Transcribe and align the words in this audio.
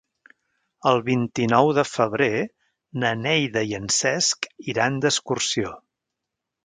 El 0.91 1.01
vint-i-nou 1.09 1.69
de 1.79 1.83
febrer 1.89 2.31
na 3.03 3.11
Neida 3.21 3.63
i 3.73 3.77
en 3.81 3.85
Cesc 3.99 4.49
iran 4.75 4.99
d'excursió. 5.05 5.75